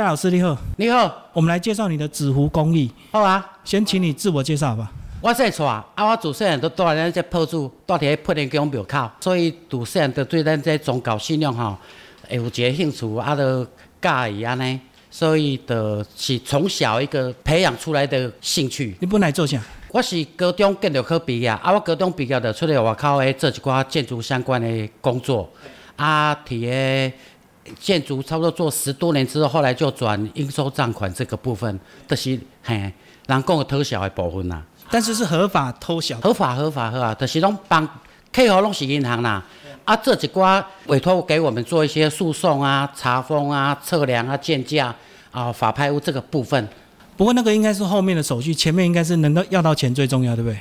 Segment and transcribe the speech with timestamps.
[0.00, 2.90] 蔡老师你好，你好，我们来介绍你的纸糊工艺。
[3.12, 4.90] 好啊，先请你自我介绍吧。
[5.20, 11.76] 我姓蔡，啊，我自细汉都住咱这铺子，住伫破天宫庙口，所以自细汉都对咱这宗教信仰吼，
[12.26, 13.62] 会有一个兴趣，啊，都
[14.00, 18.96] 介意安尼，所以就是从小一个培养出来的兴趣。
[19.00, 19.60] 你本来做啥？
[19.90, 25.46] 我是高中建筑科毕业，啊，我高中毕业就出来外口诶做一寡建筑相关的工作，
[25.96, 27.12] 啊，伫个
[27.78, 32.92] 建筑差不多做十多年之后，后来就转应收账款这个部分，就是嘿，
[33.26, 34.62] 人讲的偷小的部分啦。
[34.90, 37.86] 但是是合法偷小，合法合法合法，就是拢帮
[38.32, 39.44] 客户拢是银行啦，
[39.84, 44.94] 啊，这一寡委托给我们做一些诉讼啊、查封啊、测量啊、建价
[45.30, 46.68] 啊、法拍屋这个部分。
[47.16, 50.58] 不过那个应该是后面的手续，前面应该是能够要到钱最重要，对不对？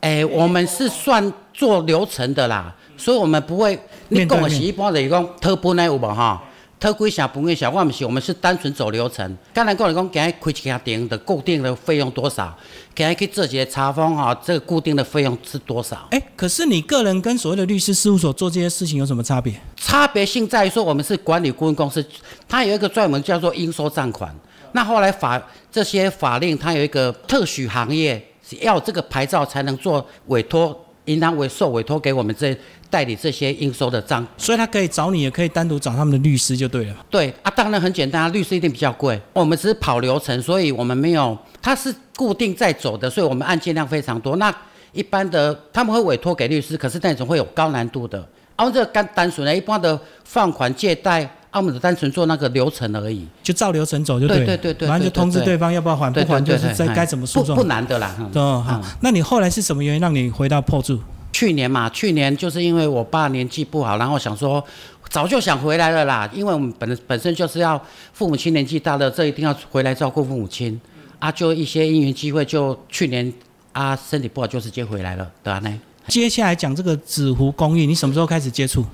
[0.00, 3.76] 哎，我们是算做流程的啦，所以我们不会。
[4.10, 6.40] 你讲的是一般就是讲偷本来有无哈？
[6.78, 9.36] 偷几下分几下，我们是，我们是单纯走流程。
[9.54, 12.56] 刚才讲来讲，今日开一家店的固定的费用多少？
[12.94, 16.06] 今日去做些查封哈，这个固定的费用是多少？
[16.10, 19.54] 哎，可是你个人跟所谓的律师事务所做这些事情有什么差别？
[19.76, 22.04] 差别性在于说，我们是管理顾问公司，
[22.48, 24.34] 它有一个专门叫做应收账款。
[24.72, 28.20] 那后来法这些法令，它有一个特许行业，
[28.60, 30.78] 要这个牌照才能做委托。
[31.06, 32.56] 银行委受委托给我们这
[32.92, 36.94] 代理这些应收的账，所以他可以找你，也可以单独找他们的律师就对了。
[37.08, 39.18] 对啊，当然很简单，律师一定比较贵。
[39.32, 44.36] 我们只是跑流程，所以我们没有，它是固定在走的，所以我们案件量非常多。
[44.36, 44.54] 那
[44.92, 48.22] 一般的他们会委托给律师，可是那种会有高难度的。
[48.56, 51.28] 啊，这干单纯的，一般的放款借贷。
[51.54, 54.38] 我们只单纯做那个流程而已，就照流程走就对。
[54.38, 57.54] 对对对对，然后就通知对方要不要还，不还就是在该怎么诉讼。
[57.54, 58.16] 不不难的啦。
[58.34, 60.98] 哦好，那你后来是什么原因让你回到破住？
[61.32, 64.62] 去年嘛，去年就是因为我爸年纪不好，然后想说
[65.08, 70.80] 早就想回来了啦，因为我们本本身就是要父母亲年纪大了，这一定要回来照顾父母亲
[71.18, 73.32] 啊，就一些因缘机会，就去年
[73.72, 75.58] 啊身体不好就直接回来了，对啊？
[75.60, 75.80] 呢。
[76.08, 78.84] 接下来讲这个纸糊工艺，你什么时候开始接触？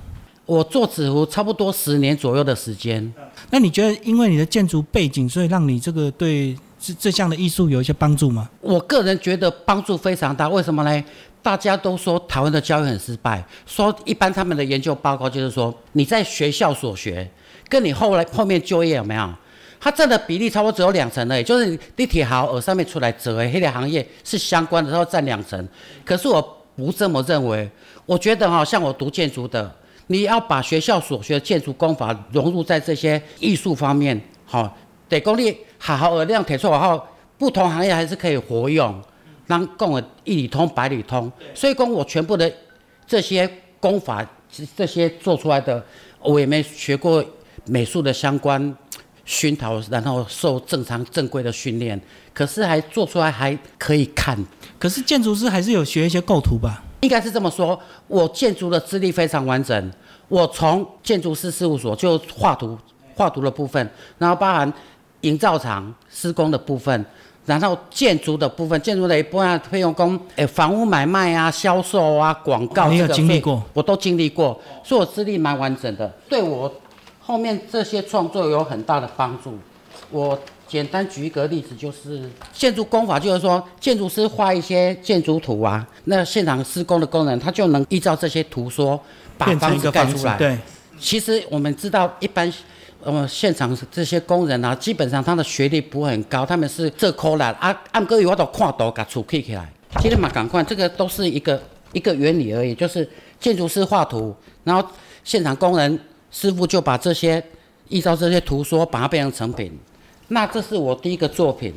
[0.45, 3.13] 我做纸糊差不多十年左右的时间。
[3.51, 8.49] 那你觉得，因为你的建筑背景，所以让你这个对这这项的艺术有一些帮助吗？
[8.61, 10.47] 我个人觉得帮助非常大。
[10.49, 11.03] 为什么呢？
[11.49, 17.27] 大家都说台湾的教育很失败，说一般他们的研究报告就是说，你在学校所学，
[17.67, 19.27] 跟你后来后面就业有没有？
[19.79, 21.43] 它占的比例差不多只有两成而已。
[21.43, 25.67] 就是地铁好而上面出来折黑的行业是相关的，然后占两成。
[26.05, 26.39] 可是我
[26.75, 27.67] 不这么认为。
[28.05, 29.75] 我觉得哈，像我读建筑的。
[30.05, 34.77] 你要把学校所学的建筑工法融入在这些艺术方面，好，
[35.07, 37.01] 得功力好好而量铁出然后
[37.39, 39.01] 不同行业还是可以活用，
[39.49, 41.29] 让共的一里通百里通。
[41.55, 42.49] 所以讲我全部的
[43.07, 43.49] 这些
[43.79, 44.25] 功法，
[44.77, 45.83] 这些做出来的，
[46.21, 47.25] 我也没学过
[47.65, 48.77] 美术的相关
[49.25, 51.99] 熏陶，然后受正常正规的训练，
[52.33, 54.37] 可是还做出来还可以看。
[54.77, 56.83] 可是建筑师还是有学一些构图吧？
[57.01, 59.91] 应该是这么说，我建筑的资历非常完整。
[60.27, 62.77] 我从建筑师事务所就画图，
[63.15, 63.89] 画图的部分，
[64.19, 64.71] 然后包含
[65.21, 67.03] 营造厂施工的部分，
[67.49, 73.61] 然后建筑的部分，建筑的一部分费用工，诶，房屋买卖啊、销售啊、广告，你有经历过？
[73.73, 76.71] 我都经历过，所以我资历蛮完整的，对我
[77.19, 79.57] 后面这些创作有很大的帮助。
[80.11, 80.39] 我。
[80.69, 89.01] 简单举一个例子，就是建筑工法，就是说建筑师画一些建筑图啊，那现场施工的工人他就能依照这些图说
[89.35, 90.37] 把房子盖出来。
[90.37, 90.55] 对，
[90.99, 92.53] 其实我们知道，一般
[93.03, 99.71] 呃现场这些工人啊，基本上他的学历不会很高，他们是这科啦啊，按个有我都看图给处理起来。
[99.99, 101.61] 其实嘛，赶快这个都是一个
[101.93, 103.07] 一个原理而已，就是
[103.39, 104.87] 建筑师画图，然后
[105.23, 105.99] 现场工人
[106.29, 107.43] 师傅就把这些
[107.87, 109.75] 依照这些图说，把它变成成品。
[110.27, 111.73] 那这是我第一个作品，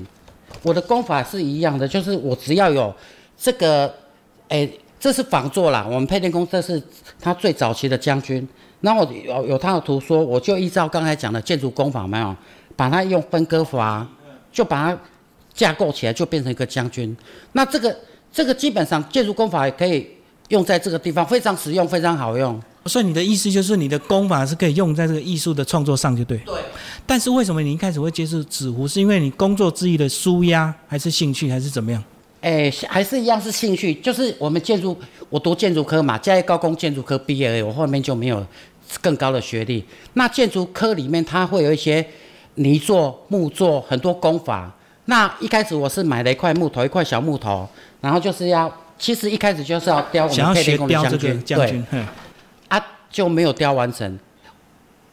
[0.62, 2.94] 我的功法是一样的，就是我只要有
[3.38, 3.94] 这个，
[4.48, 4.68] 哎，
[5.00, 5.86] 这是仿作啦。
[5.88, 6.82] 我们配电工这是
[7.18, 8.46] 他最早期的将军，
[8.82, 12.36] 那我有有他的图说，我就依照刚才讲的建筑工法没有，
[12.76, 14.06] 把它用分割法，
[14.52, 14.98] 就把它
[15.54, 17.16] 架构起来，就变成一个将军。
[17.52, 17.96] 那这个
[18.32, 20.06] 这个基本上建筑工法也可以
[20.48, 22.60] 用在这个地方，非常实用，非常好用。
[22.86, 26.36] 所以你的意思就是你的功法是可以用在这个艺术的创作上，就对。
[26.38, 26.54] 对。
[27.06, 28.88] 但是为什么你一开始会接触纸糊？
[28.88, 32.02] 是因为你工作之余的舒压，还是兴趣，还是怎么样？
[32.40, 33.94] 哎，还是一样是兴趣。
[33.94, 34.96] 就是我们建筑，
[35.28, 38.44] 我读建筑科嘛，嘉义高工建筑科毕业而已，我后面就没有
[39.00, 39.84] 更高的学历。
[40.14, 42.04] 那建筑科里面它会有一些
[42.56, 44.70] 泥作、木作很多工法。
[45.06, 47.68] 那一开始我是买了一块木头，一块小木头，
[48.00, 52.04] 然后就是要，其实一开始就是要雕我们配电工的将军，对。
[53.10, 54.18] 就没有雕完成，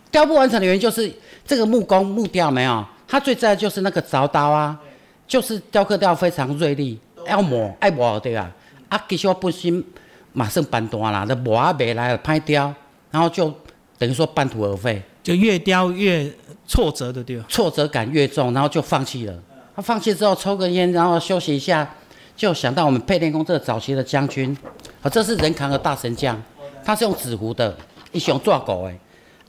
[0.09, 1.11] 雕不完成的原因就是
[1.45, 4.79] 这个木工木雕没有，它最在就是那个凿刀啊，
[5.27, 6.97] 就是雕刻刀非常锐利，
[7.27, 8.49] 要磨爱磨对啊。
[8.87, 9.83] 啊，其实我本身
[10.31, 12.73] 马上搬单啦，那磨啊没来了，拍雕，
[13.11, 13.53] 然后就
[13.99, 16.25] 等于说半途而废，就越雕越
[16.65, 17.45] 挫折的对吧？
[17.49, 19.33] 挫折感越重，然后就放弃了。
[19.75, 21.87] 他放弃之后抽根烟，然后休息一下，
[22.35, 24.57] 就想到我们配电工这个早期的将军，
[25.01, 26.41] 啊，这是人扛的大神将，
[26.83, 27.75] 他是用纸糊的，
[28.13, 28.97] 一想抓狗诶。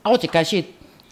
[0.01, 0.61] 啊，我一开始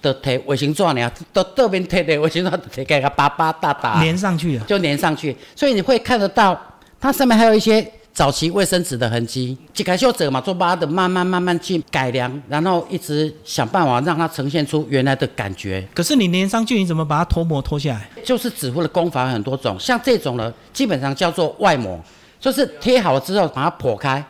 [0.02, 6.60] 就摕卫生纸呢，到这边摕的卫生纸，摕给它巴巴大大粘上去了，就粘上去，所以你会看得到
[7.00, 7.90] 它上面还有一些。
[8.20, 15.88] 早期卫生纸的痕迹，一开始者嘛，做巴的慢慢慢慢去改良，然后一直想办法让它呈现出原来的感觉。
[15.96, 18.10] 可是你粘上去，你怎么把它脱模脱下来？
[18.22, 21.98] 就是纸糊的工法很多种，像这种呢，基本上叫做外膜，
[22.42, 24.22] 就是贴好了之后把它剖开，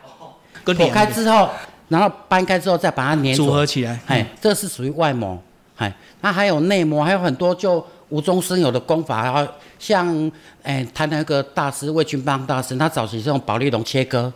[0.63, 1.50] 剖开之后，
[1.88, 4.00] 然后掰开之后再把它粘组合起来。
[4.06, 5.35] 哎，这是属于外膜。
[5.77, 7.83] 哎，那还有内膜，还有很多就。
[8.12, 9.47] 无中生有的功法，然后
[9.80, 10.31] 像
[10.62, 14.31] 诶，他那个大师魏军邦大师，他早期是用保利龙切割，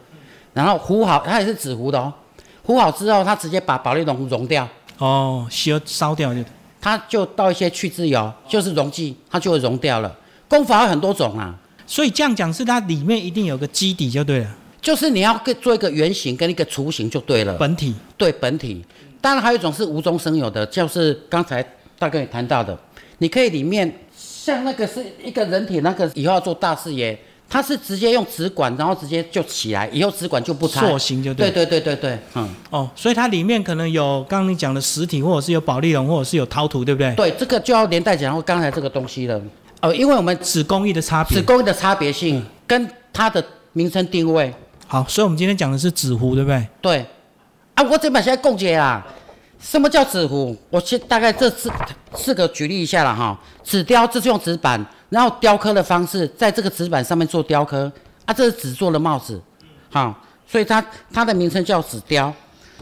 [0.54, 2.12] 然后糊好，他也是纸糊的哦。
[2.63, 4.68] 糊好之后，他直接把保利龙溶掉。
[4.98, 6.42] 哦，烧烧掉就。
[6.80, 10.13] 他就倒一些去渍油，就是溶剂，它就会溶掉了。
[10.50, 11.56] 功法有很多种啊，
[11.88, 14.56] 所以这样讲是它里面一定有个基底就对了。
[14.81, 17.57] 就是你要跟做一个圆形跟一个雏形就对了。
[17.57, 17.95] 本体。
[18.18, 18.84] 对本体。
[19.22, 21.66] 当然还有一种是无中生有的，就是刚才
[21.98, 22.78] 大哥也谈到的。
[23.19, 23.90] 你可以里面
[24.44, 27.18] 像那个是一个人体，那个以后要做大视野，
[27.48, 31.50] 它是直接用纸管，然后直接就起来，以后纸管就不拆，塑形就对。
[31.50, 32.50] 对对对对对，嗯。
[32.69, 37.16] 哦，所以它里面可能有刚刚你讲的实体，或者是有保利龙，或者是有陶土，对不对？
[37.16, 39.42] 对，这个就要连带讲到刚才这个东西了。
[39.80, 43.42] 哦，因为我们纸工艺的差别，纸工艺的差别性跟它的
[43.72, 44.54] 名称定位。
[44.88, 46.68] 好，所以我们今天讲的是纸糊，对不对？
[46.81, 47.06] 对。
[47.75, 49.06] 啊，我这边现在共解啦。
[49.63, 50.56] 什么叫纸糊？
[50.69, 51.71] 我先大概这四
[52.13, 53.36] 四个举例一下了哈。
[53.63, 57.89] 纸雕这是用纸板，然后雕刻的方式在这个纸板上面做雕刻
[58.25, 59.42] 啊，这是纸做的帽子，
[59.89, 60.13] 好，
[60.45, 62.31] 所以它它的名称叫纸雕。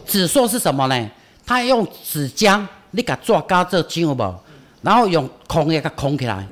[0.04, 1.10] 纸塑是什么呢？
[1.46, 4.34] 它用纸浆，你给它做嘎这筋有无？
[4.82, 6.44] 然后用空给它空起来，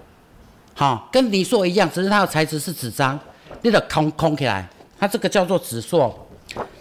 [0.74, 3.18] 好，跟泥塑一样，只是它的材质是纸张，
[3.62, 4.66] 你得空空起来，
[4.98, 6.14] 它这个叫做纸塑。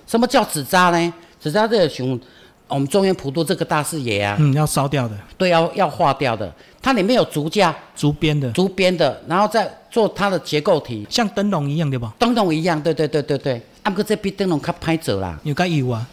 [0.06, 1.14] 什么叫纸扎呢？
[1.42, 2.18] 纸扎这个熊。
[2.70, 6.54] 我们中原普渡这个大视野啊，嗯，要烧掉的，对，要要化掉的。
[6.82, 12.14] 它里面有竹架、竹编的、竹编的，然后再做它的结构体，像灯笼一样对吧？
[12.20, 13.62] 灯笼一样，对对对对对。
[13.82, 16.08] 啊，不过这比灯笼较歹做啦，有较油啊。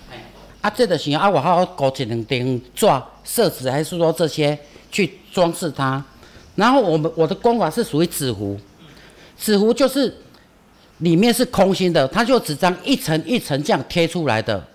[0.63, 4.59] 啊，这就是啊，我好好搞一两顶抓色纸，还是说这些
[4.91, 6.03] 去装饰它？
[6.55, 8.59] 然后我们我的工法是属于纸糊，
[9.39, 10.17] 纸糊就是
[10.99, 14.67] 里面是空心的，它就纸张一层一层这样贴出来的，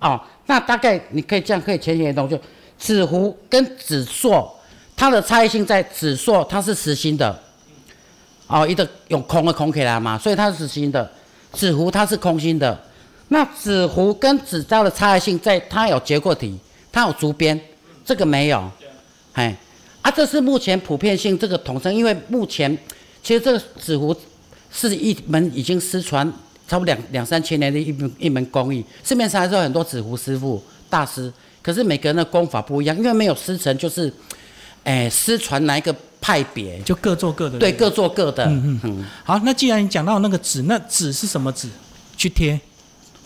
[0.00, 0.18] 哦。
[0.52, 2.38] 那大概你可以这样可以浅显易懂，就
[2.78, 4.46] 纸糊跟纸塑，
[4.94, 7.42] 它的差异性在纸塑它是实心的，
[8.48, 11.10] 哦，一个用空的空起来嘛，所以它是实心的。
[11.54, 12.78] 纸糊它是空心的。
[13.28, 16.54] 那纸糊跟纸雕的差异性在它有结构体，
[16.92, 17.58] 它有竹编，
[18.04, 18.70] 这个没有。
[19.32, 19.56] 哎，
[20.02, 22.76] 啊，这是目前普遍性这个统称，因为目前
[23.22, 24.14] 其实这个纸糊
[24.70, 26.30] 是一门已经失传。
[26.72, 31.30] 差不多两两三千年的一门一门工艺，市面上还是有很多纸糊师傅大师，
[31.60, 34.10] 可是每个人的功法不一样，因为没有师承，就是，
[34.82, 37.58] 哎，失传哪一个派别，就各做各的。
[37.58, 38.46] 对，各做各的。
[38.46, 39.04] 嗯嗯嗯。
[39.22, 41.68] 好，那既然你讲到那个纸，那纸是什么纸？
[42.16, 42.58] 去贴？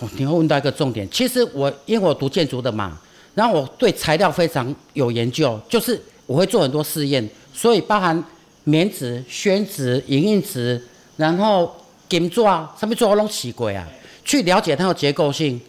[0.00, 1.08] 哦，你会问到一个重点。
[1.08, 2.98] 其实我因为我读建筑的嘛，
[3.36, 8.24] 然后我对材料非常有研究，就是我会做很多试验，所以包含
[8.64, 10.82] 棉纸、宣纸、影印纸，
[11.16, 11.72] 然后。
[12.08, 13.86] 金做啊，什么做我拢试过啊，
[14.24, 15.60] 去了解它的结构性。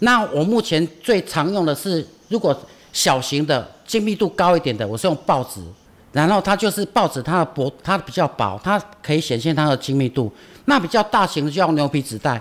[0.00, 2.56] 那我目前最常用的是，如果
[2.92, 5.60] 小型的、精密度高一点的，我是用报纸。
[6.10, 10.32] 然后它就是报纸，它的薄，它比较薄，它可以显现它的精密度。
[10.64, 12.40] 那比较大型的就用牛皮纸袋，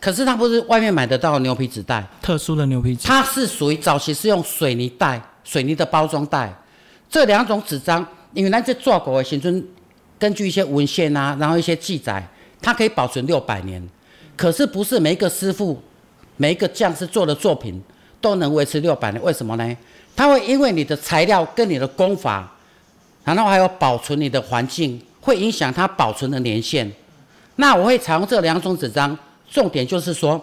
[0.00, 3.06] 可是它不是外面买得到的牛皮纸袋，特殊的牛皮纸。
[3.06, 6.52] 它是属于早期是用水泥袋、水泥的包装袋。
[7.08, 8.04] 这两种纸张，
[8.34, 9.64] 因为那些做过的新村，
[10.18, 12.26] 根据一些文献啊，然后一些记载。
[12.60, 13.86] 它可以保存六百年，
[14.36, 15.80] 可是不是每一个师傅、
[16.36, 17.82] 每一个匠师做的作品
[18.20, 19.22] 都能维持六百年。
[19.22, 19.76] 为什么呢？
[20.14, 22.50] 它会因为你的材料跟你的功法，
[23.24, 26.90] 然后还有保存你的环境，会影响它保存的年限。
[27.56, 29.16] 那我会采用这两种纸张，
[29.50, 30.42] 重点就是说，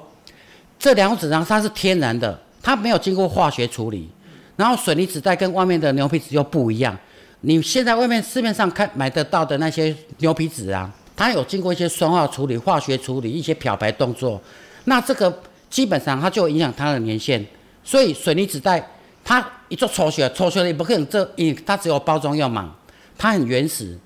[0.77, 4.09] 这两种纸张它是天然的，它没有经过化学处理。
[4.55, 6.95] 然后水泥纸袋跟外面的牛皮纸又不一样。
[7.41, 10.91] 你现在外面市面上看买得到的那些牛皮纸啊。
[11.15, 14.41] 它有经过一些酸化处理、化学处理、一些漂白动作，
[14.85, 17.45] 那这个基本上它就影响它的年限。
[17.83, 18.91] 所以水泥纸袋
[19.23, 22.75] 它一做抽血，抽血也不可能这，因为它只有包装用嘛，
[23.17, 23.97] 它很原始。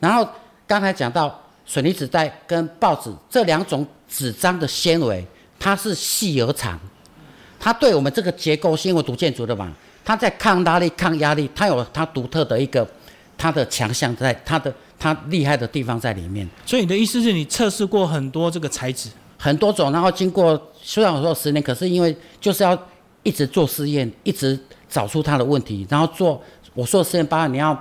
[0.00, 0.26] 然后
[0.66, 5.26] 刚才讲到水泥纸袋跟报纸这两种纸张的纤维，
[5.58, 6.78] 它是细而长，
[7.58, 9.72] 它对我们这个结构是因为读建筑的嘛，
[10.04, 12.86] 它在抗拉力、抗压力，它有它独特的一个
[13.44, 16.48] 它的强项在它的它厉害的地方在里面。
[16.64, 22.74] 所以你的意思是你测试过很多这个材质，很多种，然后经过虽然我说十年，可是因为就是要
[23.22, 24.58] 一直做试验，一直
[24.88, 27.78] 找出它的问题，然后做我说的实验包，你要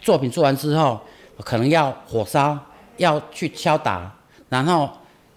[0.00, 0.98] 作品做完之后，
[1.40, 2.58] 可能要火烧，
[2.96, 4.10] 要去敲打，
[4.48, 4.88] 然后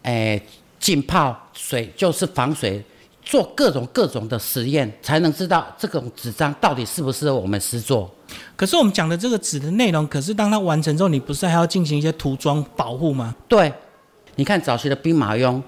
[0.04, 0.42] 诶
[0.80, 2.82] 浸泡水，就是防水，
[3.28, 8.10] 做各种各种的实验，才能知道这种纸张到底适不适合我们施作。
[8.56, 13.36] 可是我们讲的这个纸的内容，可是当它完成之后，你不是还要进行一些涂装保护吗？
[13.50, 13.72] 对，
[14.36, 15.62] 你看早期的兵马俑，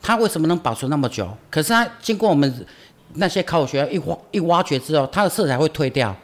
[0.00, 1.28] 它为什么能保存那么久？
[1.50, 2.66] 可是它经过我们
[3.12, 6.16] 那些考古学家一挖一挖掘之后，它的色彩会退掉，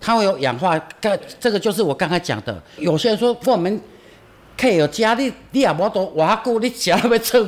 [0.00, 0.76] 它会有氧化。
[1.00, 2.60] 这这个就是我刚才讲的。
[2.76, 3.80] 有些人说我们
[4.58, 7.40] 客有家，你你也无多偌久，你想要做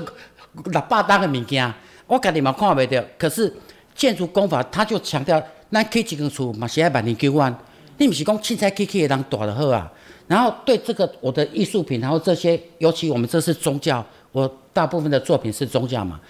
[0.66, 1.72] 六百担的物件，
[2.12, 3.02] 我家己嘛看袂到。
[3.16, 3.50] 可是
[3.94, 7.56] 建筑工法，他就强调，咱起一间厝嘛是爱万年久安，
[7.96, 9.90] 你毋是讲凊彩起起会当大就好啊。
[10.26, 16.20] 然后对这个我的艺术品，然后这些，尤其我们这是宗教，我大部分的作品是宗教嘛。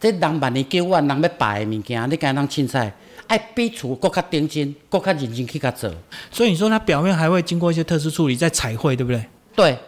[0.00, 2.92] 这人万年九万，人要摆的物件，你敢当凊彩，
[3.28, 5.88] 爱比厝搁较顶真，搁较认真去甲做。
[6.32, 9.24] 所以你说它表面还会经过一些特殊处理，再彩绘，对不对？
[9.54, 9.78] 对，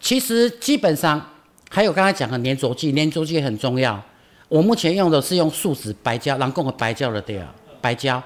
[0.00, 1.24] 其实基本上
[1.70, 4.00] 还有刚才讲的粘着剂，粘着剂很重要。
[4.48, 8.22] 我目前用的是用树脂白胶，人讲的白胶的对啊，白胶。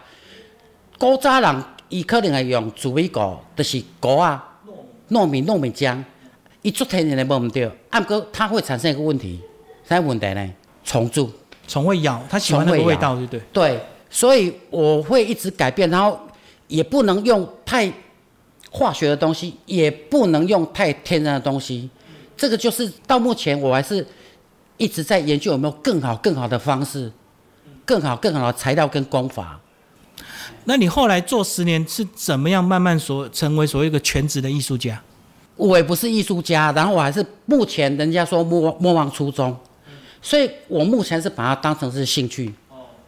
[0.98, 4.60] 古早人伊可能会用紫米糊，就是糊啊，
[5.10, 6.02] 糯米糯米浆，
[6.62, 9.40] 伊做天然的无毋对，啊毋过它会产生一个问题，
[9.88, 10.50] 啥问题呢？
[10.84, 11.30] 虫蛀。
[11.66, 13.40] 虫会咬，它喜欢那个味道，对不对？
[13.52, 16.18] 对，所以我会一直改变，然后
[16.66, 17.90] 也不能用太
[18.70, 21.88] 化学的东西，也不能用太天然的东西。
[22.36, 24.04] 这个就是到目前我还是
[24.76, 27.10] 一直在研究有没有更好、更好的方式，
[27.84, 29.58] 更好、更好的材料跟工法。
[30.64, 35.00] 那你后来做十年是怎么样慢慢所成为所谓一个全职的艺术家？
[35.56, 39.56] 我也不是艺术家，然后我还是目前人家说莫莫忘初衷，
[40.20, 42.52] 所以我目前是把它当成是兴趣。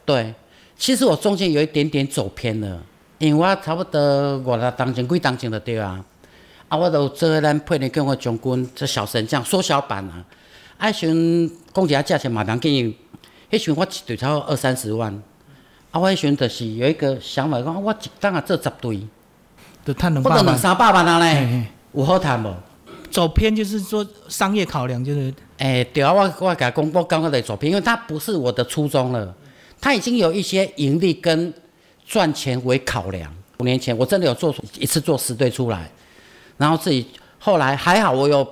[0.04, 0.32] 对，
[0.76, 2.80] 其实我中间有一点点走偏了，
[3.18, 6.04] 因为我差不多五六当前几当前的对啊，
[6.68, 10.22] 啊，我都做咱配年跟我将军这小神将缩小版啊，
[10.78, 12.94] 啊，时阵讲一下价钱嘛，良紧，
[13.50, 15.12] 迄时阵我一对差不多二三十万，
[15.90, 19.00] 啊，我迄时阵就是有一个想法，讲我一当啊做十对，
[19.84, 20.56] 就赚两或者两。
[20.56, 22.54] 三百万啊嘿咧，嘿有好谈无？
[23.10, 29.32] 走偏就是说商业考量，就是哎、对啊，我我甲公布刚刚的走偏，因为它不是我的初衷了，
[29.80, 31.54] 它已经有一些盈利跟
[32.04, 33.32] 赚钱为考量。
[33.58, 35.88] 五年前我真的有做出一次做十对出来，
[36.56, 37.06] 然后自己
[37.38, 38.44] 后来还好，我有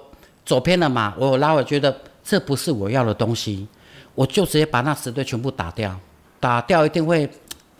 [0.47, 1.93] 走偏了嘛，我有拉回，觉得
[2.25, 3.67] 这不是我要的东西，
[4.15, 5.99] 我就直接把那十对全部打掉，
[6.39, 7.29] 打掉一定会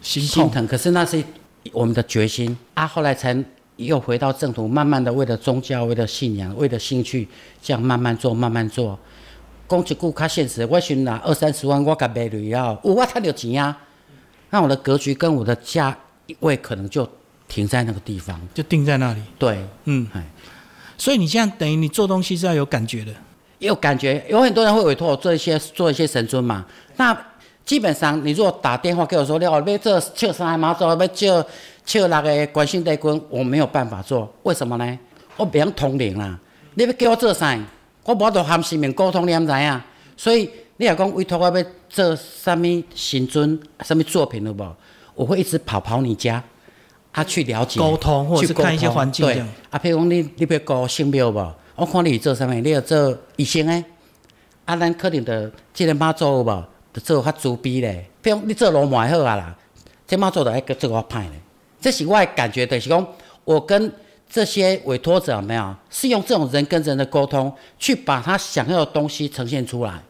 [0.01, 0.45] 心痛。
[0.45, 1.23] 心疼，可是那是
[1.73, 2.87] 我们的决心啊。
[2.87, 3.45] 后来才
[3.77, 7.29] 又回到正途，慢慢的为了宗教、为了信仰、为了兴趣，
[7.63, 8.99] 这样慢慢做、慢慢做。
[9.69, 13.79] 讲一句较现实，我先拿二三十万，我甲卖了以后，有我赚到钱啊，
[14.51, 15.97] 那我的格局跟我的价
[16.41, 17.09] 位可能就
[17.49, 18.39] 停在那个地方。
[18.53, 19.23] 就定在那里。
[19.39, 20.23] 对，嗯哎，
[20.99, 23.13] 所以你现在等于你做东西是要有感觉的。
[23.63, 26.67] 也有感觉，有很多人会委托我做一些做一些神尊嘛。
[26.97, 27.17] 那
[27.65, 31.47] 基本上，你如果打电话给我说，你哦要做笑三妈祖，要做
[31.87, 34.99] 笑那个关心帝君，我没有办法做，为什么呢？
[35.37, 36.37] 我不想通灵啦。
[36.75, 37.57] 你要叫我做啥？
[38.03, 39.81] 我无法度含生命沟通，你毋知影？
[40.17, 44.77] 所以你若讲委托我要做啥物神尊、啥物作品了无？
[45.15, 46.43] 我会一直跑跑你家，
[47.13, 49.39] 啊，去了解沟通或者是看一些环境对
[49.71, 51.55] 啊，譬如讲你你要搞圣庙无？
[51.75, 53.85] 我看你是做啥物，你要做医生诶。
[54.65, 56.65] 啊，咱可能着即个妈祖有无？
[56.93, 58.07] 着做较慈悲咧。
[58.21, 59.57] 比如你做罗马好啊啦，
[60.07, 61.41] 这妈祖着爱做较歹咧。
[61.81, 63.07] 这是我的感觉，就是讲
[63.45, 63.93] 我跟
[64.31, 70.03] 这些委托者有没有是用这种人跟人的沟通，去把他想要的东西呈现出来。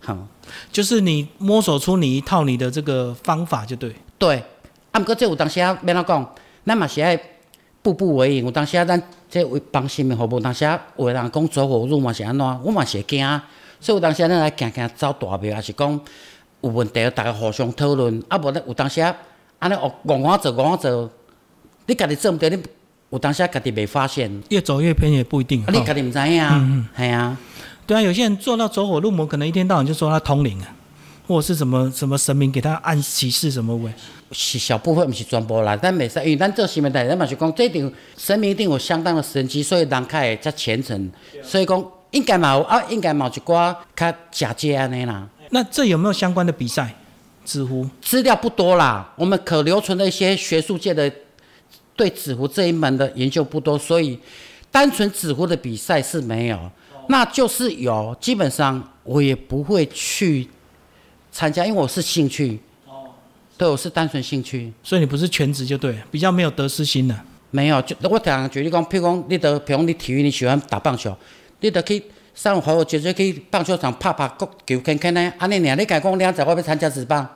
[0.00, 0.16] 好、
[0.72, 3.94] 就是你摸索出你一套你的这个方法就对。
[4.18, 4.42] 对。
[4.90, 6.34] 啊，毋过这有当时啊，要怎讲？
[6.66, 7.18] 咱嘛是爱
[7.82, 8.44] 步步为营。
[8.44, 12.60] 有当时啊，咱这为帮生命服务，当时啊，有的人讲走火入魔是安怎？
[12.62, 13.40] 我嘛是会惊。
[13.80, 16.00] 所以有当时啊，咱来行行走大庙，也是讲
[16.60, 18.22] 有问题，大家互相讨论。
[18.28, 19.16] 啊，无咱有当时啊，
[19.58, 21.10] 安尼哦，戆我做，戆我做，
[21.86, 22.62] 你家己做毋对，你
[23.10, 25.62] 有当时啊，家己袂发现，越走越偏也不一定。
[25.64, 27.36] 啊，你家己毋知影啊，系啊，
[27.86, 30.68] 对啊，有些人做到走火入魔，可能一天到晚就说他通灵啊，
[31.30, 33.92] 或者是什么什么神明给他按启示什么喂？
[34.32, 35.76] 是小部分，不是全部啦。
[35.76, 41.08] 咱袂使，因为咱做新闻台，咱嘛是讲，这定神明一定有相当的神机，所以人较会较虔诚。
[41.40, 45.28] 所以讲应该嘛有啊，应该嘛有一寡较假借安尼啦。
[45.50, 46.92] 那这有没有相关的比赛？
[47.44, 51.08] 纸糊资料不多啦，我们可留存的一些学术界的
[51.94, 54.18] 对纸糊这一门的研究不多，所以
[54.72, 56.58] 单纯纸糊的比赛是没有。
[57.08, 60.48] 那就是有，基本上我也不会去
[61.30, 62.58] 参加，因为我是兴趣。
[62.86, 63.10] 哦
[63.56, 67.14] 对，我是单纯兴趣，所以你不是全职就对，比较没有得失心的。
[67.50, 71.14] 没有，就我常举例讲，譬如讲，你得，譬如你体育你喜欢打棒球，
[71.60, 72.02] 你得去
[72.34, 74.30] 三五好友直接去棒球场拍拍
[74.66, 75.32] 球、看看呢。
[75.36, 77.28] 安尼尔，你敢讲两仔我要参加职棒？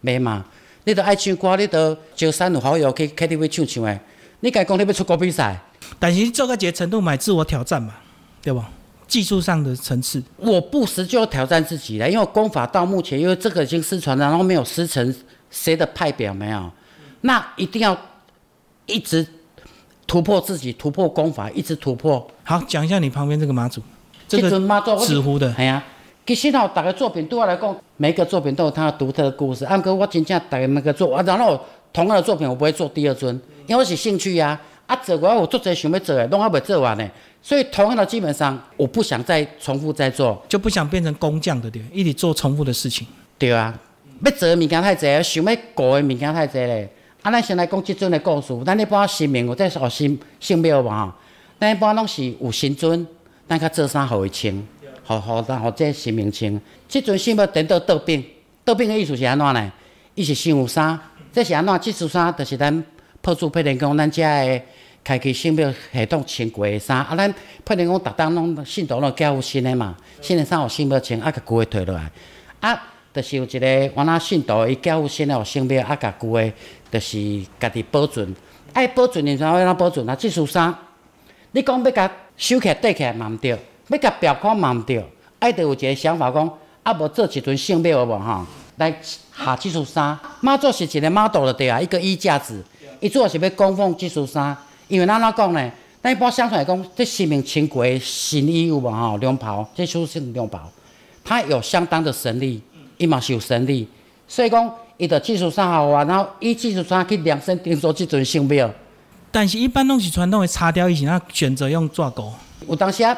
[0.00, 0.44] 没嘛？
[0.84, 3.98] 你得爱唱歌，你得招三五好友去 KTV 唱唱诶。
[4.40, 5.58] 你敢讲你要出国比赛？
[5.98, 7.94] 但是做个节程度买自我挑战嘛，
[8.42, 8.70] 对吧？
[9.08, 15.14] 技术上的层次，我不时就要挑战自己了，因为功法到目前，因为这个已经失传了，然后没有师承。
[15.48, 16.70] 谁的派表没有？
[17.20, 17.96] 那一定要
[18.84, 19.24] 一直
[20.06, 22.28] 突破自己，突破功法，一直突破。
[22.42, 23.80] 好，讲一下你旁边这个妈祖，
[24.26, 24.50] 这个
[25.06, 25.54] 纸糊的。
[25.56, 25.82] 哎呀，
[26.26, 29.64] 其实哦，大个作品对我来讲，每个作品都有它独特的故事。
[29.64, 31.58] 按哥，我真正大个每个做，啊，然后
[31.92, 34.48] 同样的作品我不会做第二尊，因为我是兴趣呀。
[34.48, 34.60] 啊，
[34.96, 37.10] 做我我做这想要做的，拢还未做完呢。
[37.42, 43.06] 所以同样的，基本上我不想再重复再做，就不想变成工匠的对，一直做重复的事情。
[43.38, 43.76] 对啊。
[44.24, 46.88] 要做的物件太侪，想要搞的物件太侪咧。
[47.22, 48.56] 啊，咱先来讲即阵的故事。
[48.64, 51.12] 咱一般神明有在学新新庙嘛吼，
[51.60, 53.06] 咱一般拢是有新尊，
[53.46, 54.62] 咱较做衫互伊穿，
[55.04, 56.60] 互互咱互这神明穿。
[56.88, 58.24] 即阵新庙等到倒饼，
[58.64, 59.72] 倒饼的意思是安怎呢？
[60.14, 60.98] 伊是先有衫，
[61.32, 61.78] 这是安怎？
[61.80, 62.84] 即束衫就是咱
[63.26, 64.62] 破主配电工咱遮的
[65.02, 66.98] 开启圣庙系统穿过的衫。
[66.98, 72.08] 啊，咱配电工逐当拢信徒拢交付新的嘛，新的衫互圣庙穿，啊，甲旧的摕落来，
[72.60, 72.82] 啊。
[73.12, 76.52] 就是有一个我那信徒，伊交付新的圣庙，啊，甲旧的，
[76.88, 78.32] 就是家己保存。
[78.72, 80.14] 爱保存，你怎要怎保存啊？
[80.14, 80.72] 即束衫，
[81.50, 85.04] 你讲要甲收起来、缀起来嘛毋对，要甲裱框嘛毋对，
[85.40, 86.48] 爱得有一个想法讲，
[86.84, 88.96] 啊无做一尊圣庙无吼，来
[89.36, 90.16] 下即束衫。
[90.40, 92.62] 妈祖是一个妈祖的对啊，一个衣架子，
[93.06, 94.56] 伊主要是要供奉即束衫。
[94.88, 95.70] 因为咱怎讲呢？
[96.02, 100.60] 咱一般相传来讲，这生命穿过新衣有无吼，龙袍，这就是龙袍，
[101.24, 102.60] 它有相当的神力。
[102.96, 103.86] 伊嘛是有神力，
[104.26, 108.68] 所以讲伊的技术上好啊，然后伊技术上去量身定做即阵性庙。
[109.30, 112.32] 但是，一般拢是传统的擦掉，以前他选择用抓钩。
[112.66, 113.14] 有当时啊，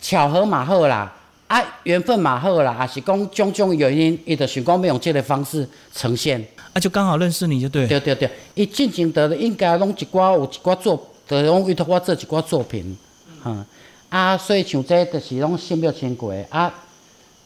[0.00, 1.12] 巧合嘛好啦，
[1.46, 6.42] 啊缘分嘛好啦，也是讲种种原因，伊就想讲要用即个方式呈现。
[6.78, 7.86] 啊，就刚好认识你就对。
[7.88, 12.96] 对对对，伊进前得应该拢一寡有一寡作，就拢委托我做一寡作品，
[13.42, 13.66] 哈。
[14.08, 16.72] 啊，所以像这就是拢性庙穿过啊。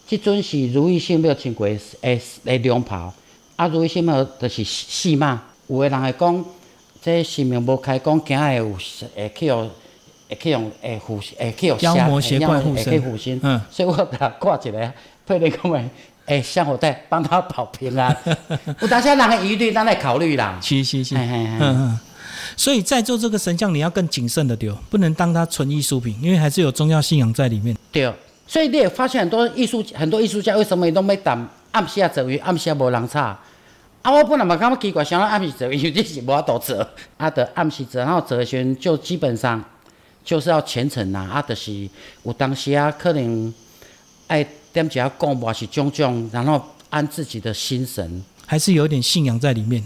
[0.07, 3.11] 即阵是如意性庙穿过诶诶凉袍，
[3.57, 5.43] 啊如意性庙就是四嘛。
[5.69, 6.45] 有诶人会讲，
[7.01, 8.77] 这性命无开讲，今会有
[9.17, 9.71] 会去用
[10.29, 13.41] 会去用会附会去用妖魔邪怪附身。
[13.43, 14.93] 嗯，所以我甲挂一个，
[15.27, 15.89] 配你讲诶，
[16.27, 18.17] 诶香火袋帮他保平安。
[18.81, 20.59] 有当下人诶疑虑，咱来考虑啦。
[20.63, 21.17] 是是是。
[21.17, 22.01] 嗯嗯。
[22.57, 27.77] 所以在做这个神像，你要更谨慎的丢，不能当它纯艺术品，因为还是有宗教信仰在里面。
[27.91, 28.13] 对。
[28.47, 33.39] 所以你也发现很多艺术很多艺术家为什么都没等暗时啊做，因为暗时啊无人差。
[34.03, 36.87] 啊，我本来嘛感觉奇怪，想到暗时做，因为这是无法度做。
[37.17, 39.65] 啊，得暗时做，然后做时就基本上
[40.25, 41.31] 就是要虔诚呐。
[41.33, 41.89] 啊，就是
[42.25, 43.55] 有当时啊，可能
[44.27, 49.83] 爱点几下供，或是种种，然后按自己的心神，还是有点信仰在里面。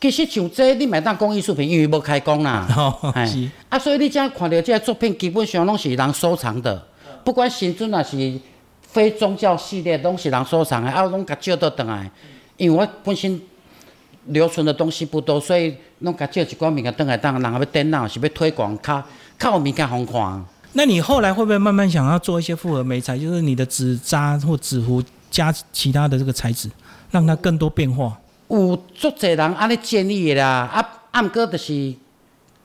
[0.00, 2.66] 其实像这你买当工艺术品，因为无开工啦。
[2.76, 3.50] 哦，是。
[3.68, 6.86] 啊，所以你样看到这些作品，基本上拢是人收藏的。
[7.24, 8.40] 不管新尊还是
[8.80, 12.08] 非宗教系列，拢是人收藏的，啊，拢甲借倒转来。
[12.56, 13.40] 因为我本身
[14.26, 19.02] 留存的东西不多，所以拢甲借一寡物件倒来当，人要展览是要推广，较
[19.38, 20.44] 较有物件好看。
[20.74, 26.70] 那你后来会不会慢慢想要做一些复合媒材，就是你的纸扎或纸糊加其他的这个材质，
[27.10, 28.16] 让它更多变化？
[28.48, 31.94] 有足侪人安尼建议的啦，啊，暗哥就是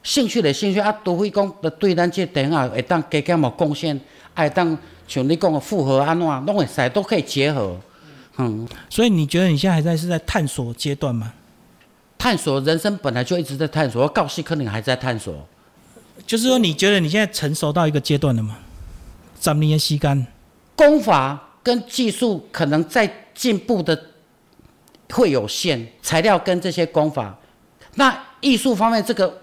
[0.03, 3.99] 兴趣的兴趣，啊，除非讲对咱这电影会当加减有贡献。
[4.33, 7.77] 爱当像你讲的复合安怎，拢会使都可以结合，
[8.37, 8.67] 嗯。
[8.89, 11.33] 所以你觉得你现在还在是在探索阶段吗？
[12.17, 15.33] 探索人生本来就一直在探索，告诉可能还在探索。
[16.26, 18.58] 就是说，你觉得你现在成熟到一个阶段了吗？
[19.39, 20.26] 咱们也吸干，
[20.76, 23.99] 功法跟技术可能在进步的
[25.12, 27.38] 会有限，材料跟这些功法，
[27.95, 29.41] 那艺术方面这个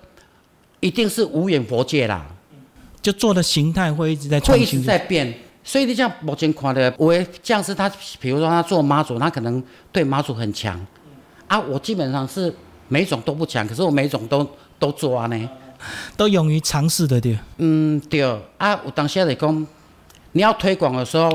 [0.81, 2.27] 一定是无远佛界啦。
[3.03, 10.79] 就做的形态会一直在会一直在变，所以你像目前看的，有的匠师他，比如说他做妈祖，他可能对妈祖很强，
[11.47, 12.55] 啊，我基本上是
[12.89, 14.47] 每种都不强，可是我每种都
[14.79, 15.51] 都做啊呢。
[16.17, 17.39] 都勇于尝试的对。
[17.59, 18.23] 嗯，对
[18.59, 19.67] 啊，有当时来讲，
[20.33, 21.31] 你要推广的时候，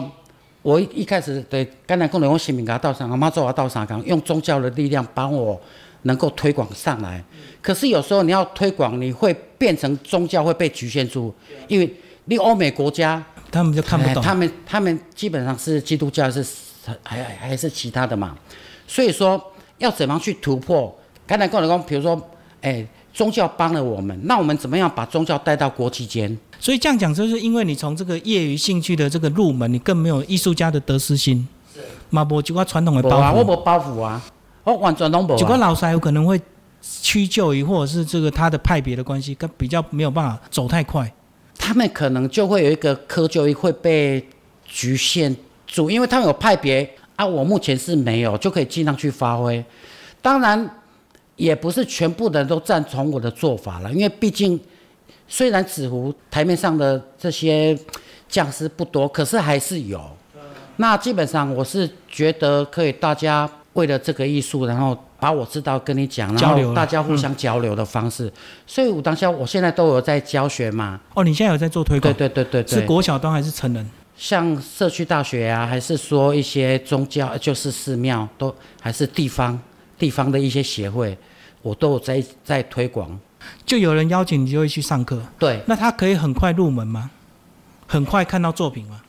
[0.61, 5.59] 我一一开始对刚才讲的，我新民给他道上，我妈做我道上讲，用宗教的力量帮我
[6.03, 7.23] 能够推广上来。
[7.61, 11.33] 可是有时候你要推广，你会变成宗教会被局限住，
[11.67, 11.93] 因为
[12.25, 13.23] 你欧美国家。
[13.51, 16.45] 他们就看不懂，他们他们基本上是基督教，是
[17.03, 18.35] 还还还是其他的嘛？
[18.85, 19.41] 所以说
[19.77, 20.93] 要怎么样去突破？
[21.25, 22.29] 刚才跟我讲，比如说，
[22.61, 26.37] 哎，宗教帮了我们，那我们怎么样把宗教带到国际间？
[26.59, 31.47] 所以这样讲，就是因为你从这个业余兴趣的这个入门，你更没有艺术家的得失心。
[31.73, 31.79] 是。
[32.09, 34.21] 马博就个传统的包袱，我无包袱啊，
[34.65, 35.37] 我完全拢无。
[35.37, 36.39] 就个老师有可能会
[36.81, 41.09] 屈就于，或者是这个他的派别的关系，跟比较没有办法走太快。
[41.57, 44.27] 他们可能就会有一个窠臼会被
[44.65, 45.33] 局限
[45.65, 49.63] 住，因为他们有派别啊，我目前是没有，就可以尽量去发挥。
[50.21, 50.69] 当然，
[51.35, 54.59] 也不是全部的人都赞同我的做法了，因为毕竟
[55.27, 57.77] 虽然纸糊台面上的这些
[58.27, 60.01] 匠师不多，可是还是有。
[60.77, 64.97] 那基本上我是觉得可以，大家为了这个艺术，然后。
[65.17, 68.31] 把我知道跟你讲，然后大家互相交流的方式，
[68.67, 70.99] 所以我当下我现在都有在教学嘛。
[71.15, 72.13] 哦，你现在有在做推广？
[72.13, 73.89] 对对对对是国小端还是成人？
[74.17, 79.59] 像社区大学啊，还是说一些宗教，就是寺庙，都还是地方
[79.97, 81.17] 地方的一些协会，
[81.61, 83.19] 我都有在在推广。
[83.65, 85.21] 就有人邀请你就会去上课。
[85.37, 87.11] 对，那他可以很快入门吗？
[87.87, 89.01] 很快看到作品吗？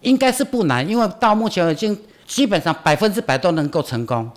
[0.00, 4.30] 应该是不难，因为到目前已经基本上百分之百都能够成功。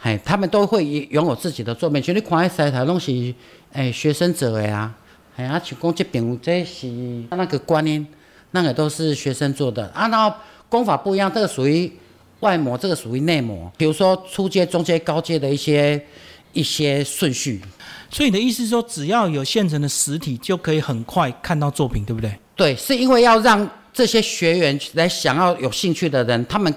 [0.00, 2.02] 哎，他们都会拥有自己的作品。
[2.02, 3.34] 像你看，西台拢是
[3.72, 4.94] 哎学生做的啊。
[5.36, 6.86] 哎啊，像讲这边这是
[7.30, 8.06] 那个观音，
[8.52, 9.86] 那个都是学生做的。
[9.88, 10.34] 啊，然后
[10.68, 11.92] 功法不一样，这个属于
[12.44, 13.68] 外模，这个属于内模。
[13.76, 16.00] 比如说初阶、中阶、高阶的一些
[16.52, 17.60] 一些顺序。
[18.08, 22.32] 所以你的意思是说，只要有现成的实体，就可以很快看到作品，对不对？
[22.54, 26.72] 对，是因为要让这些学员来想要有兴趣的人，他们。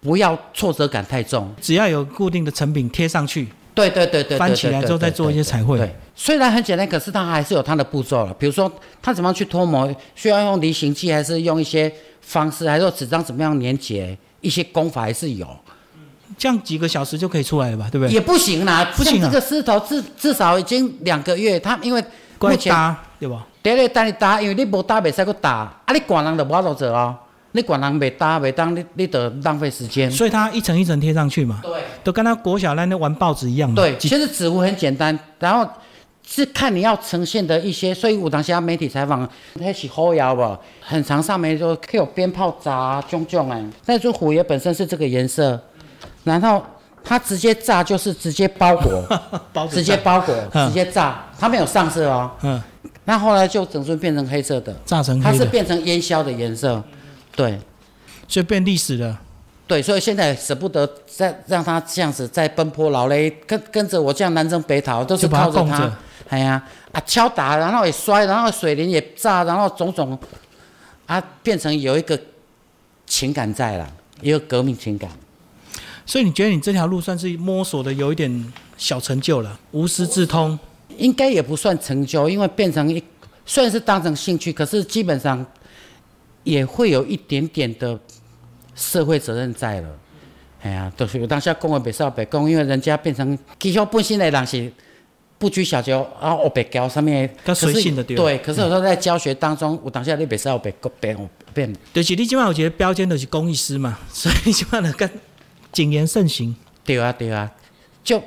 [0.00, 5.76] 不要挫折感太重，只要有固定的成品贴上去，对对对对，翻起来之后再做一些彩绘。
[5.76, 8.32] 对，虽然很简单，可是它还是有它的步骤了。
[8.34, 8.70] 比如说，
[9.02, 15.46] 它怎么样去脱模，需要用离型剂，还是用一些方式，还是纸张怎么样粘结，一些功法还是有。
[16.36, 17.88] 这样几个小时就可以出来了吧？
[17.90, 18.12] 对不对？
[18.12, 19.20] 也不行啦，不行。
[19.20, 22.04] 这个狮头至至少已经两个月，它因为
[22.38, 23.46] 目前搭对吧？
[23.62, 25.50] 第二等你打，因为你无搭，袂使去打，
[25.84, 27.16] 啊，你管人就无法度做哦。
[27.52, 30.08] 你管人没打没当，你你得浪费时间。
[30.10, 31.60] 所以它一层一层贴上去嘛。
[31.62, 31.72] 对。
[32.04, 33.74] 都跟他国小那那玩报纸一样嘛。
[33.74, 33.96] 对。
[33.96, 35.68] 其实纸糊很简单，然后
[36.30, 40.56] 是看你要呈现的一些，所以我当下媒体采访，那是好摇不？
[40.82, 43.64] 很长上面就有鞭炮炸，种种哎。
[43.86, 45.58] 那尊虎爷本身是这个颜色，
[46.24, 46.62] 然后
[47.02, 49.02] 它直接炸就是直接包裹，
[49.70, 50.34] 直接包裹，
[50.68, 52.30] 直接炸，它没有上色哦。
[52.42, 52.62] 嗯。
[53.06, 56.80] 那后来就整尊变成黑色的，炸成黑它是变成烟硝的颜色。
[57.34, 57.58] 对，
[58.28, 59.18] 所以变历史了。
[59.66, 65.90] 对，所以现在舍不得再让他这样子再奔波劳累，跟跟着我这样南征北讨，都是靠着他。
[66.28, 70.18] 哎呀，啊敲打，然后也摔，然后水帘也炸，然后种种，
[71.06, 72.18] 啊变成有一个
[73.06, 75.10] 情感在了，一个革命情感。
[76.04, 80.58] 所以你觉得你这条路算是摸索的有一点小成就了，无师自通？
[80.96, 83.02] 应该也不算成就，因为变成一
[83.46, 85.46] 虽然是当成兴趣，可是基本上。
[86.44, 87.98] 也会有一点点的
[88.74, 89.88] 社会责任在了，
[90.62, 94.72] 哎呀，都是有当下讲的白少白讲，因为人家变成其实本身的人是
[95.38, 101.16] 不拘小节，然后白教上面，可随性的对，可是有时候在教学当中，我当下你白少白变
[101.54, 105.08] 变，就是你起码我觉得标签都是工艺师嘛， 所以起码的跟
[105.72, 106.54] 谨言慎行。
[106.84, 107.50] 对啊对啊，
[108.02, 108.22] 就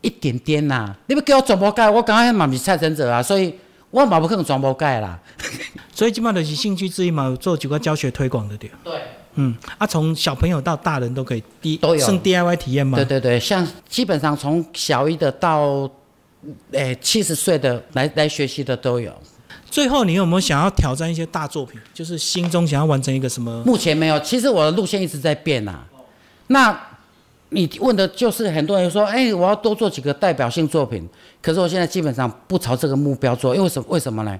[0.00, 3.54] 一点点呐，你不叫我全部改，我刚刚嘛是蔡成者啊，所以。
[3.92, 5.18] 我嘛不可能全部改啦，
[5.92, 8.70] 所以基本上就是兴趣之一嘛，有做几个教学推广的对。
[8.84, 8.94] 对，
[9.34, 12.96] 嗯，啊，从小朋友到大人都可以都有，剩 DIY 体验吗？
[12.96, 15.90] 对对对，像基本上从小一的到，
[16.72, 19.12] 诶七十岁的来来学习的都有。
[19.70, 21.80] 最后，你有没有想要挑战一些大作品？
[21.94, 23.62] 就是心中想要完成一个什么？
[23.64, 25.84] 目前没有，其实我的路线一直在变呐。
[26.48, 26.86] 那。
[27.52, 31.04] 你问的就是很多人说，哎，我要多做几个代表性作品。
[31.42, 34.38] 可是我现在基本上不朝这个目标做，因为什为什么呢？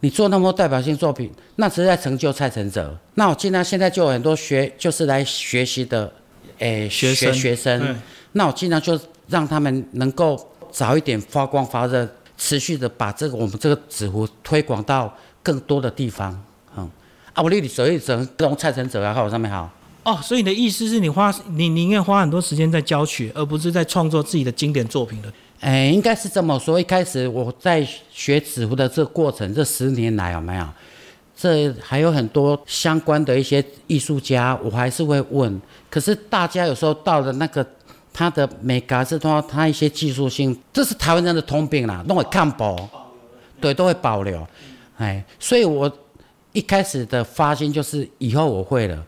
[0.00, 2.98] 你做那么多代表性作品，那只是在成就蔡成哲。
[3.16, 6.10] 那我尽量现在就有很多学，就是来学习的，
[6.58, 7.94] 哎，学学生。
[8.32, 15.10] 那我尽量就让他们能够早一点发光发热，持续的把这个我们这个纸糊推广到
[15.42, 16.38] 更多的地方。
[16.76, 16.86] 嗯，
[17.32, 19.70] 啊，我你手一整这种蔡成哲啊，看我上面好。
[20.02, 25.32] 哦，所以你的意思是你花你宁愿花很多时间在教学，而不是在创作自己的经典作品的。
[25.60, 26.78] 哎，应该是这么说。
[26.78, 30.68] 一开始我在学纸糊的这个过程，这十年来有没有？
[31.34, 35.58] 这还有很多相关的一些艺术家，我还是会问。
[35.88, 37.66] 可是大家有时候到了那个
[38.18, 42.74] 他的美感是说他一些技术性，这是台湾人的通病啦，都会看薄，
[43.60, 44.46] 对，都会保留。
[44.96, 45.92] 哎，所以我
[46.52, 49.04] 一开始的发心就是以后我会了。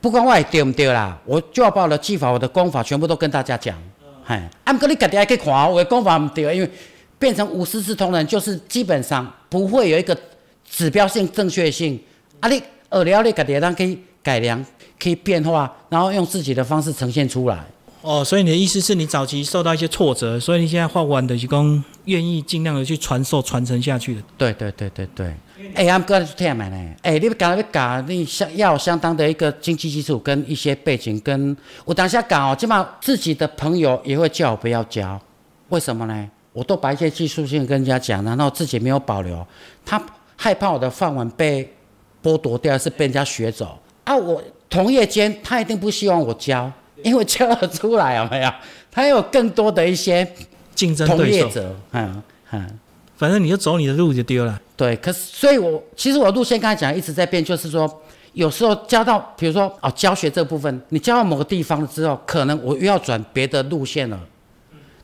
[0.00, 3.76] 不管我丢不丢啦，我就要把我的技法、我的功法全部都跟大家讲。
[4.24, 6.70] 哎，按哥你家己还可以看我的功法唔对，因为
[7.18, 10.16] 变成无师自通人，就是基本上不会有一个
[10.64, 12.00] 指标性正确性。
[12.40, 14.64] 啊，你二了你家己当可以改良、
[14.98, 17.62] 可以变化，然后用自己的方式呈现出来。
[18.06, 24.22] 哦，所以你的意思是你早期受到一些挫折，所以你现在画完的是讲愿意尽量的去传授、传承下去的。
[24.38, 25.34] 对对对对对。
[25.74, 26.94] 哎，俺哥是听嘛呢？
[27.02, 35.20] 哎，你讲要讲，你相要相当的一个经济基础跟一些背景，跟我当下讲哦，起码自己的朋友也会叫我不要教，
[35.70, 36.30] 为什么呢？
[36.52, 39.44] 我都把一些技术性跟人家讲，然后自己没有保留，
[39.84, 40.00] 他
[40.36, 41.68] 害怕我的饭碗被
[42.22, 44.14] 剥夺掉，是被人家学走啊。
[44.14, 44.40] 我
[44.70, 46.70] 同业间他一定不希望我教，
[47.04, 48.50] 因为教了出来有没有？
[48.90, 50.26] 他有更多的一些
[50.74, 51.50] 竞争对手，
[51.92, 52.78] 嗯嗯。
[53.16, 54.60] 反正你就走你的路就丢了。
[54.76, 57.90] 对，可是所以，我其实我路线刚才讲一直在变，就是说，
[58.34, 64.20] 有时候教到，比如说哦，教学这部分，你教到某个地方之后，可能我又要转别的路线了。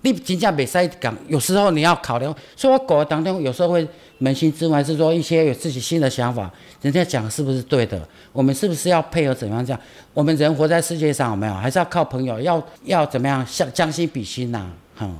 [0.02, 2.34] 你真正没使讲，有时候你要考量。
[2.54, 3.88] 所以我狗当中有时候会
[4.22, 8.00] 扪心自问，是说一些有自己新的想法，人家讲是不是对的？
[8.32, 9.80] 我们是不是要配合怎样这样？
[10.14, 11.54] 我们人活在世界上，有没有？
[11.54, 12.40] 还是要靠朋友？
[12.40, 13.44] 要要怎么样？
[13.46, 14.66] 相将心比心呐，
[15.00, 15.16] 嗯。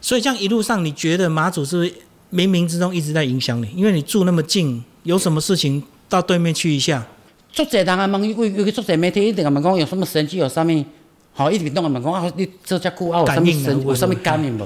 [0.00, 1.92] 所以这样一路上，你觉得马祖是不是？
[2.32, 7.04] 冥冥之中一直在影响你，因为你住那么近，有什么事情到对面去一下。
[7.50, 10.84] 作者人啊问，尤其尤其作者媒体一定啊问讲有什么神迹，有啥物，
[11.32, 14.62] 好一直动啊问讲啊，你做遮久啊有啥物神，有啥物感应无？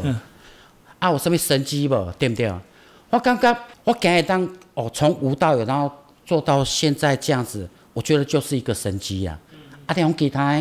[0.98, 2.12] 啊有啥物神迹无？
[2.18, 2.52] 对不对？
[3.14, 4.42] 我感觉我今日当
[4.74, 5.88] 哦从无到有，然后
[6.26, 9.38] 做到现在这样子，我觉得就是一个神机呀。
[9.86, 10.60] 啊，像其他，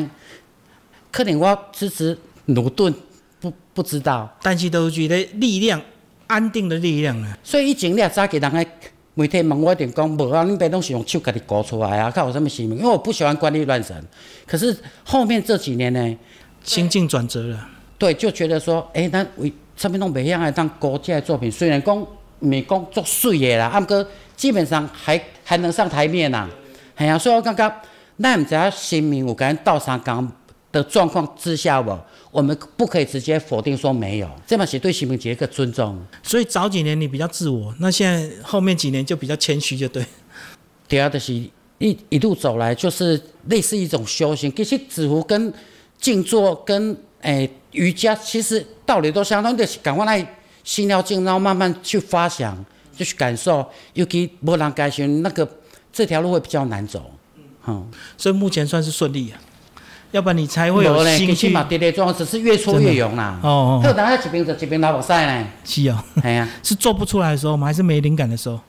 [1.11, 2.93] 可能我支持努顿，
[3.39, 5.81] 不不知道，但是都觉得力量。
[6.27, 7.37] 安定的力量啊！
[7.43, 8.65] 所以以前你也早给人个
[9.13, 12.77] 媒体问我一点讲，无啊，恁爸拢是用手家己搞出来啊，看有什么使命？
[12.77, 13.95] 因为我不喜欢怪力乱神。
[14.47, 16.17] 可是后面这几年呢，
[16.63, 17.67] 心境转折了。
[17.97, 21.51] 对，就觉得说，哎，咱为什么拢袂样来当国际的作品？
[21.51, 22.07] 虽然讲
[22.43, 26.49] 美工作水的啦，阿哥基本上还还能上台面呐。
[26.97, 27.81] 系啊，所以我感觉
[28.21, 30.31] 咱唔知影新民有敢倒三江
[30.71, 31.97] 的状况之下无。
[32.31, 35.99] 我们不可以直接否定说没有，这嘛是对新民节一个尊重。
[36.23, 40.03] 所以早几年你比较自我，那现在后面几年就比较谦虚，就对。
[40.87, 41.31] 第二的是
[41.77, 45.53] 一一路走来就是类似一种修行，其实指符跟
[45.99, 52.57] 静坐跟诶瑜伽其实道理都相当，就是赶快来心疗静，然后慢慢去发想，
[52.95, 53.65] 就去感受。
[53.93, 55.47] 尤其波浪改选那个
[55.91, 57.11] 这条路会比较难走，
[57.67, 57.85] 嗯，
[58.17, 59.39] 所以目前算是顺利啊。
[60.11, 63.39] 要不然你才会有心去嘛，跌跌撞，只是越挫越勇啦。
[63.41, 63.81] 哦哦。
[63.83, 65.47] 他等下一边走一边拉不赛呢。
[65.65, 65.97] 是哦。
[66.21, 66.47] 系啊。
[66.61, 67.65] 是做不出来的时候吗？
[67.65, 68.59] 还是没灵感的时候？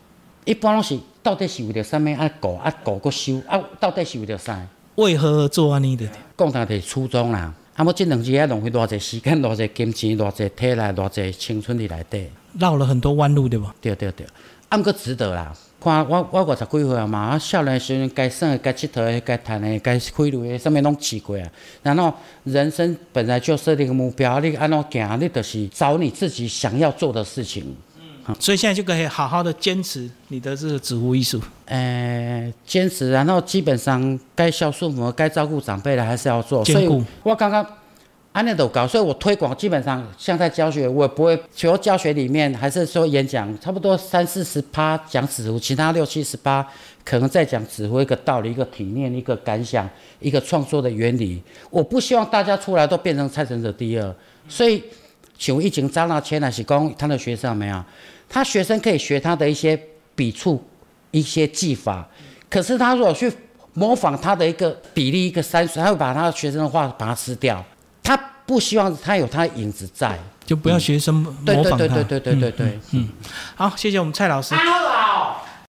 [0.46, 2.30] 一般拢是到底是为了啥物啊？
[2.40, 3.60] 搞啊搞个修啊？
[3.78, 4.58] 到底是为了啥？
[4.94, 6.08] 为何而做安尼的？
[6.36, 7.52] 讲他的初衷啦。
[7.74, 12.26] 啊，要这两日啊，浪费偌济时间、 偌济金钱、偌济体力、偌济青春伫内底。
[12.58, 13.66] 绕了很多弯路，对不？
[13.80, 14.24] 对对对。
[14.68, 15.52] 啊，过值得啦。
[15.80, 21.46] 看我我五十几岁啊嘛，少年时阵该耍的、该佚佗的、该谈的、该开路的，什么拢试过啊。
[21.82, 27.76] 然后人生本来就设定个目标，你安怎行，你就是找你自己想要做的事情。
[28.26, 31.40] 嗯，所以现在就可以好好的坚持你的这个指物艺术。
[31.66, 36.64] 诶，坚持，然后基本上该孝顺父母、该照顾长辈的还是要做。
[36.64, 36.88] 所以
[37.22, 37.66] 我刚刚。
[38.34, 46.66] 安那都搞，所以我推广基本上像在教学，我也不会除教学里面，还是说演讲，差不多三四十趴讲指挥，其他六七十趴
[47.04, 51.40] 可能在讲指挥一个道理、一个体验、一个感想、一个创作的原理。
[51.70, 54.14] 我不希望大家出来都变成蔡成者第二，
[54.48, 54.82] 所以
[55.38, 57.84] 请问疫情张大千呢是讲他的学生没有？
[58.34, 59.80] 他学生可以学他的一些
[60.16, 60.60] 笔触、
[61.12, 62.04] 一些技法，
[62.50, 63.32] 可是他如果去
[63.74, 67.64] 模仿他的一个比例、一个山水，他会把他学生的话把它撕掉。
[68.02, 71.86] 他不希望他有他的影子在，就不要学生模仿他。
[71.86, 72.78] 对对对对对对对对。
[72.90, 73.08] 嗯，
[73.54, 74.52] 好，谢谢我们蔡老师。